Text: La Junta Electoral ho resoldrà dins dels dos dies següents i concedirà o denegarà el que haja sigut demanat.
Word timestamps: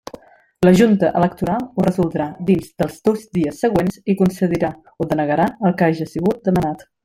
La 0.65 0.71
Junta 0.77 1.11
Electoral 1.19 1.65
ho 1.75 1.85
resoldrà 1.87 2.25
dins 2.49 2.71
dels 2.83 2.97
dos 3.09 3.29
dies 3.39 3.61
següents 3.67 4.03
i 4.15 4.19
concedirà 4.23 4.75
o 5.05 5.11
denegarà 5.13 5.47
el 5.71 5.81
que 5.83 5.91
haja 5.91 6.13
sigut 6.17 6.43
demanat. 6.51 6.87